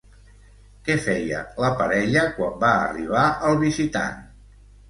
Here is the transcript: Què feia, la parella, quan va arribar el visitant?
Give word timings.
Què 0.87 0.95
feia, 1.07 1.43
la 1.65 1.69
parella, 1.83 2.25
quan 2.39 2.57
va 2.65 2.73
arribar 2.89 3.29
el 3.51 3.63
visitant? 3.69 4.21